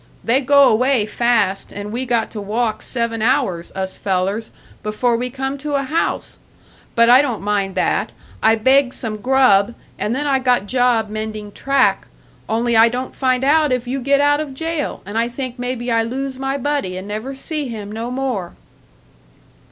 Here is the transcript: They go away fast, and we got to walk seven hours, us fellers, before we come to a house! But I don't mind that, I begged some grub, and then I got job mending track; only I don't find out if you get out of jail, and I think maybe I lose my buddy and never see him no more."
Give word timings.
They 0.23 0.41
go 0.41 0.63
away 0.67 1.05
fast, 1.05 1.71
and 1.71 1.91
we 1.91 2.07
got 2.07 2.31
to 2.31 2.41
walk 2.41 2.81
seven 2.81 3.21
hours, 3.21 3.71
us 3.75 3.97
fellers, 3.97 4.49
before 4.81 5.15
we 5.15 5.29
come 5.29 5.59
to 5.59 5.75
a 5.75 5.83
house! 5.83 6.39
But 6.95 7.07
I 7.07 7.21
don't 7.21 7.43
mind 7.43 7.75
that, 7.75 8.11
I 8.41 8.55
begged 8.55 8.95
some 8.95 9.17
grub, 9.17 9.75
and 9.99 10.15
then 10.15 10.25
I 10.25 10.39
got 10.39 10.65
job 10.65 11.09
mending 11.09 11.51
track; 11.51 12.07
only 12.49 12.75
I 12.75 12.89
don't 12.89 13.15
find 13.15 13.43
out 13.43 13.71
if 13.71 13.87
you 13.87 13.99
get 13.99 14.21
out 14.21 14.39
of 14.39 14.55
jail, 14.55 15.03
and 15.05 15.19
I 15.19 15.27
think 15.27 15.59
maybe 15.59 15.91
I 15.91 16.01
lose 16.01 16.39
my 16.39 16.57
buddy 16.57 16.97
and 16.97 17.07
never 17.07 17.35
see 17.35 17.67
him 17.67 17.91
no 17.91 18.09
more." 18.09 18.53